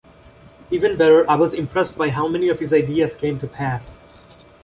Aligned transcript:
Even 0.71 0.97
better, 0.97 1.29
I 1.29 1.35
was 1.35 1.53
impressed 1.53 1.95
by 1.95 2.09
how 2.09 2.27
many 2.27 2.49
of 2.49 2.59
his 2.59 2.73
ideas 2.73 3.15
came 3.15 3.37
to 3.37 3.45
pass. 3.45 3.99